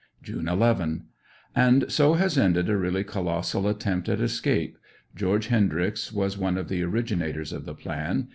[0.23, 1.03] June 11.—
[1.55, 4.79] And so has ended a really colossal attempt at escape.
[5.15, 8.29] George Hendryx was one of the originators of the plan.